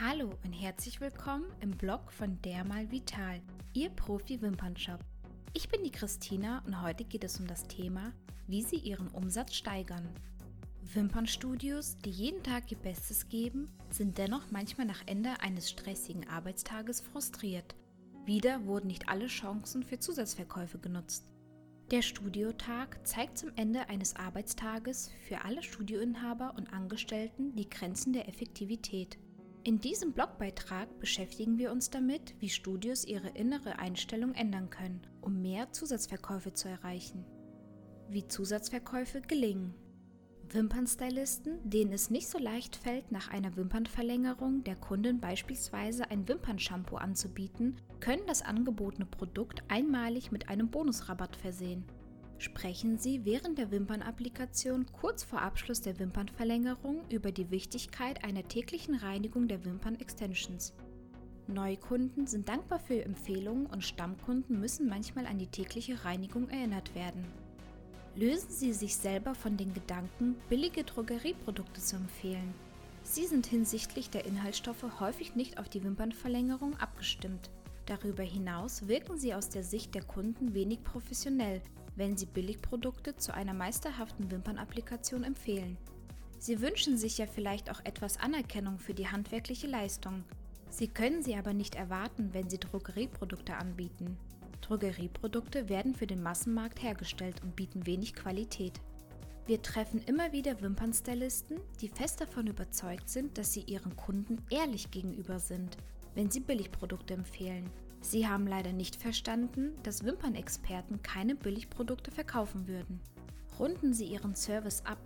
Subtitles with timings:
[0.00, 3.40] Hallo und herzlich willkommen im Blog von Dermal Vital,
[3.74, 4.98] Ihr Profi-Wimpernshop.
[5.52, 8.12] Ich bin die Christina und heute geht es um das Thema,
[8.48, 10.08] wie Sie Ihren Umsatz steigern.
[10.94, 17.00] Wimpernstudios, die jeden Tag ihr Bestes geben, sind dennoch manchmal nach Ende eines stressigen Arbeitstages
[17.00, 17.76] frustriert.
[18.24, 21.30] Wieder wurden nicht alle Chancen für Zusatzverkäufe genutzt.
[21.92, 28.28] Der Studiotag zeigt zum Ende eines Arbeitstages für alle Studioinhaber und Angestellten die Grenzen der
[28.28, 29.18] Effektivität.
[29.66, 35.40] In diesem Blogbeitrag beschäftigen wir uns damit, wie Studios ihre innere Einstellung ändern können, um
[35.40, 37.24] mehr Zusatzverkäufe zu erreichen.
[38.10, 39.72] Wie Zusatzverkäufe gelingen.
[40.50, 46.96] Wimpernstylisten, denen es nicht so leicht fällt, nach einer Wimpernverlängerung der Kundin beispielsweise ein Wimpernshampoo
[46.96, 51.86] anzubieten, können das angebotene Produkt einmalig mit einem Bonusrabatt versehen.
[52.44, 58.96] Sprechen Sie während der Wimpernapplikation kurz vor Abschluss der Wimpernverlängerung über die Wichtigkeit einer täglichen
[58.96, 60.74] Reinigung der Wimpern-Extensions.
[61.46, 67.24] Neukunden sind dankbar für Empfehlungen und Stammkunden müssen manchmal an die tägliche Reinigung erinnert werden.
[68.14, 72.52] Lösen Sie sich selber von den Gedanken, billige Drogerieprodukte zu empfehlen.
[73.04, 77.48] Sie sind hinsichtlich der Inhaltsstoffe häufig nicht auf die Wimpernverlängerung abgestimmt.
[77.86, 81.62] Darüber hinaus wirken sie aus der Sicht der Kunden wenig professionell,
[81.96, 85.76] wenn sie Billigprodukte zu einer meisterhaften Wimpernapplikation empfehlen.
[86.38, 90.24] Sie wünschen sich ja vielleicht auch etwas Anerkennung für die handwerkliche Leistung.
[90.68, 94.18] Sie können sie aber nicht erwarten, wenn sie Drogerieprodukte anbieten.
[94.60, 98.80] Drogerieprodukte werden für den Massenmarkt hergestellt und bieten wenig Qualität.
[99.46, 104.90] Wir treffen immer wieder Wimpernstylisten, die fest davon überzeugt sind, dass sie ihren Kunden ehrlich
[104.90, 105.76] gegenüber sind,
[106.14, 107.70] wenn sie Billigprodukte empfehlen.
[108.04, 113.00] Sie haben leider nicht verstanden, dass Wimpernexperten keine Billigprodukte verkaufen würden.
[113.58, 114.98] Runden Sie Ihren Service ab.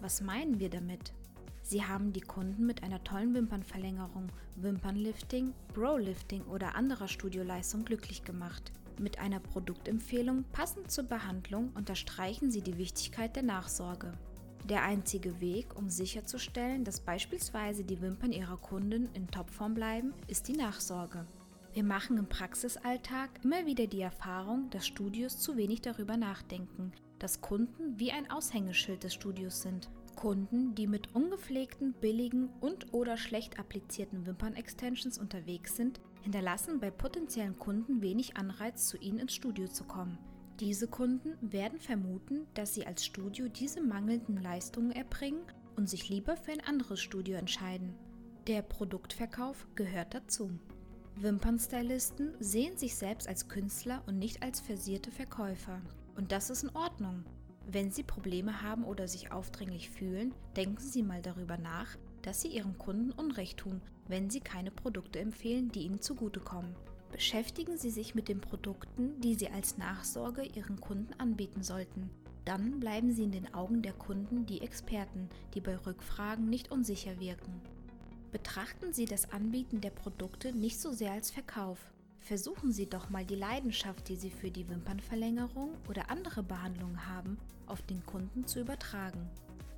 [0.00, 1.12] Was meinen wir damit?
[1.62, 8.72] Sie haben die Kunden mit einer tollen Wimpernverlängerung, Wimpernlifting, Brolifting oder anderer Studioleistung glücklich gemacht.
[8.98, 14.12] Mit einer Produktempfehlung passend zur Behandlung unterstreichen Sie die Wichtigkeit der Nachsorge.
[14.64, 20.48] Der einzige Weg, um sicherzustellen, dass beispielsweise die Wimpern Ihrer Kunden in Topform bleiben, ist
[20.48, 21.26] die Nachsorge.
[21.78, 26.90] Wir machen im Praxisalltag immer wieder die Erfahrung, dass Studios zu wenig darüber nachdenken,
[27.20, 29.88] dass Kunden wie ein Aushängeschild des Studios sind.
[30.16, 38.02] Kunden, die mit ungepflegten, billigen und/oder schlecht applizierten Wimpern-Extensions unterwegs sind, hinterlassen bei potenziellen Kunden
[38.02, 40.18] wenig Anreiz, zu ihnen ins Studio zu kommen.
[40.58, 45.42] Diese Kunden werden vermuten, dass sie als Studio diese mangelnden Leistungen erbringen
[45.76, 47.94] und sich lieber für ein anderes Studio entscheiden.
[48.48, 50.58] Der Produktverkauf gehört dazu.
[51.22, 55.80] Wimpernstylisten sehen sich selbst als Künstler und nicht als versierte Verkäufer.
[56.16, 57.24] Und das ist in Ordnung.
[57.66, 62.48] Wenn Sie Probleme haben oder sich aufdringlich fühlen, denken Sie mal darüber nach, dass Sie
[62.48, 66.74] Ihren Kunden Unrecht tun, wenn Sie keine Produkte empfehlen, die Ihnen zugutekommen.
[67.10, 72.10] Beschäftigen Sie sich mit den Produkten, die Sie als Nachsorge Ihren Kunden anbieten sollten.
[72.44, 77.18] Dann bleiben Sie in den Augen der Kunden die Experten, die bei Rückfragen nicht unsicher
[77.18, 77.60] wirken.
[78.30, 81.78] Betrachten Sie das Anbieten der Produkte nicht so sehr als Verkauf.
[82.20, 87.38] Versuchen Sie doch mal die Leidenschaft, die Sie für die Wimpernverlängerung oder andere Behandlungen haben,
[87.66, 89.30] auf den Kunden zu übertragen.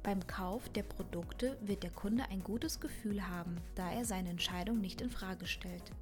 [0.03, 4.81] Beim Kauf der Produkte wird der Kunde ein gutes Gefühl haben, da er seine Entscheidung
[4.81, 5.93] nicht in Frage stellt.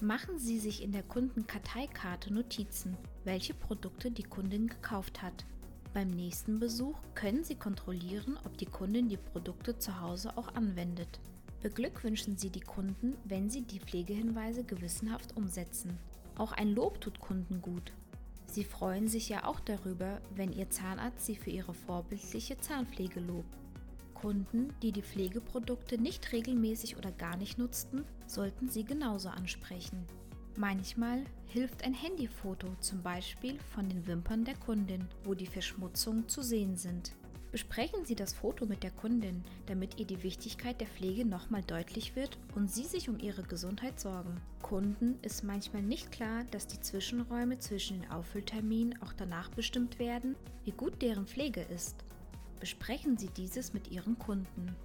[0.00, 5.46] Machen Sie sich in der Kundenkarteikarte Notizen, welche Produkte die Kundin gekauft hat.
[5.94, 11.18] Beim nächsten Besuch können Sie kontrollieren, ob die Kundin die Produkte zu Hause auch anwendet.
[11.60, 15.98] Beglückwünschen Sie die Kunden, wenn sie die Pflegehinweise gewissenhaft umsetzen.
[16.36, 17.92] Auch ein Lob tut Kunden gut.
[18.46, 23.56] Sie freuen sich ja auch darüber, wenn Ihr Zahnarzt Sie für Ihre vorbildliche Zahnpflege lobt.
[24.14, 30.06] Kunden, die die Pflegeprodukte nicht regelmäßig oder gar nicht nutzten, sollten Sie genauso ansprechen.
[30.56, 36.42] Manchmal hilft ein Handyfoto zum Beispiel von den Wimpern der Kundin, wo die Verschmutzungen zu
[36.42, 37.12] sehen sind.
[37.50, 42.14] Besprechen Sie das Foto mit der Kundin, damit ihr die Wichtigkeit der Pflege nochmal deutlich
[42.14, 44.38] wird und Sie sich um ihre Gesundheit sorgen.
[44.60, 50.36] Kunden ist manchmal nicht klar, dass die Zwischenräume zwischen den Auffüllterminen auch danach bestimmt werden,
[50.64, 51.96] wie gut deren Pflege ist.
[52.60, 54.76] Besprechen Sie dieses mit Ihren Kunden.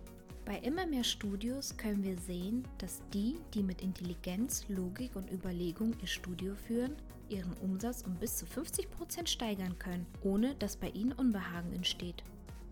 [0.46, 5.96] Bei immer mehr Studios können wir sehen, dass die, die mit Intelligenz, Logik und Überlegung
[6.02, 6.96] ihr Studio führen,
[7.28, 12.24] ihren Umsatz um bis zu 50% steigern können, ohne dass bei ihnen Unbehagen entsteht.